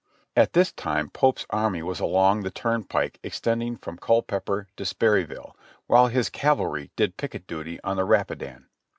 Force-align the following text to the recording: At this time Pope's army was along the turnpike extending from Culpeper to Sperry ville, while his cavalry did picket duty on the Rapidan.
At 0.35 0.53
this 0.53 0.71
time 0.71 1.11
Pope's 1.11 1.45
army 1.51 1.83
was 1.83 1.99
along 1.99 2.41
the 2.41 2.49
turnpike 2.49 3.19
extending 3.21 3.77
from 3.77 3.99
Culpeper 3.99 4.65
to 4.75 4.83
Sperry 4.83 5.25
ville, 5.25 5.55
while 5.85 6.07
his 6.07 6.27
cavalry 6.27 6.89
did 6.95 7.17
picket 7.17 7.45
duty 7.45 7.79
on 7.83 7.97
the 7.97 8.05
Rapidan. 8.05 8.65